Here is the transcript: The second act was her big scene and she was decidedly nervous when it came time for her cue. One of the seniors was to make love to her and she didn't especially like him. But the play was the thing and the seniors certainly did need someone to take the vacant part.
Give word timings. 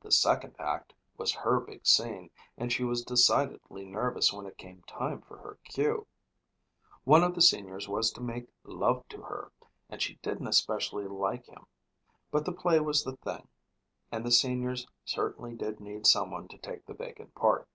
The 0.00 0.12
second 0.12 0.54
act 0.60 0.94
was 1.16 1.34
her 1.34 1.58
big 1.58 1.84
scene 1.84 2.30
and 2.56 2.72
she 2.72 2.84
was 2.84 3.02
decidedly 3.02 3.84
nervous 3.84 4.32
when 4.32 4.46
it 4.46 4.56
came 4.56 4.82
time 4.82 5.20
for 5.22 5.36
her 5.38 5.58
cue. 5.64 6.06
One 7.02 7.24
of 7.24 7.34
the 7.34 7.42
seniors 7.42 7.88
was 7.88 8.12
to 8.12 8.20
make 8.20 8.46
love 8.62 9.02
to 9.08 9.22
her 9.22 9.50
and 9.90 10.00
she 10.00 10.14
didn't 10.22 10.46
especially 10.46 11.08
like 11.08 11.46
him. 11.46 11.66
But 12.30 12.44
the 12.44 12.52
play 12.52 12.78
was 12.78 13.02
the 13.02 13.16
thing 13.16 13.48
and 14.12 14.24
the 14.24 14.30
seniors 14.30 14.86
certainly 15.04 15.56
did 15.56 15.80
need 15.80 16.06
someone 16.06 16.46
to 16.50 16.58
take 16.58 16.86
the 16.86 16.94
vacant 16.94 17.34
part. 17.34 17.66